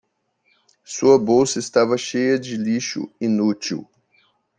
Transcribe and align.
Sua 0.83 1.19
bolsa 1.19 1.59
estava 1.59 1.95
cheia 1.95 2.39
de 2.39 2.57
lixo 2.57 3.07
inútil. 3.21 3.87